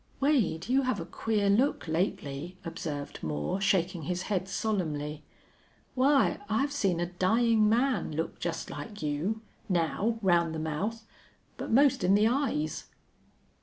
[0.19, 5.23] "Wade, you have a queer look, lately," observed Moore, shaking his head solemnly.
[5.93, 11.05] "Why, I've seen a dying man look just like you now round the mouth
[11.55, 12.85] but most in the eyes!"